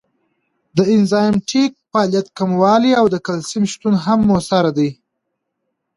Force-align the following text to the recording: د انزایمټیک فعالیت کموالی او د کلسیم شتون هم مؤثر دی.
د 0.77 0.79
انزایمټیک 0.95 1.71
فعالیت 1.89 2.27
کموالی 2.39 2.91
او 2.99 3.05
د 3.13 3.15
کلسیم 3.27 3.63
شتون 3.71 3.93
هم 4.05 4.19
مؤثر 4.29 4.65
دی. 4.77 4.89